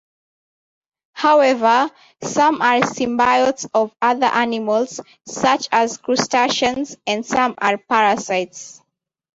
[1.13, 1.91] However,
[2.23, 8.81] some are symbiotes of other animals, such as crustaceans, and some are parasites.